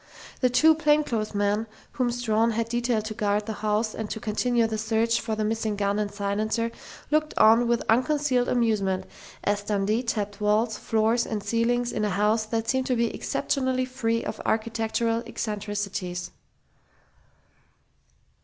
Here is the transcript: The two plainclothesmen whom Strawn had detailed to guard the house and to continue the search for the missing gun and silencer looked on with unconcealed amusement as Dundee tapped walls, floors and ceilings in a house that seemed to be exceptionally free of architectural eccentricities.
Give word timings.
The 0.39 0.49
two 0.49 0.73
plainclothesmen 0.73 1.67
whom 1.91 2.09
Strawn 2.09 2.53
had 2.53 2.69
detailed 2.69 3.05
to 3.05 3.13
guard 3.13 3.45
the 3.45 3.53
house 3.61 3.93
and 3.93 4.09
to 4.09 4.19
continue 4.19 4.65
the 4.65 4.79
search 4.79 5.21
for 5.21 5.35
the 5.35 5.43
missing 5.45 5.75
gun 5.75 5.99
and 5.99 6.11
silencer 6.11 6.71
looked 7.11 7.35
on 7.37 7.67
with 7.67 7.83
unconcealed 7.87 8.47
amusement 8.47 9.05
as 9.43 9.61
Dundee 9.61 10.01
tapped 10.01 10.41
walls, 10.41 10.75
floors 10.75 11.27
and 11.27 11.43
ceilings 11.43 11.91
in 11.91 12.03
a 12.03 12.09
house 12.09 12.47
that 12.47 12.67
seemed 12.67 12.87
to 12.87 12.95
be 12.95 13.13
exceptionally 13.13 13.85
free 13.85 14.25
of 14.25 14.41
architectural 14.43 15.21
eccentricities. 15.27 16.31